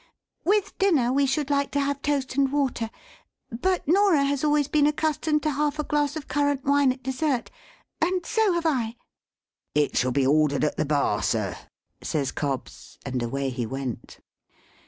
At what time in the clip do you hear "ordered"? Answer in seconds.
10.25-10.63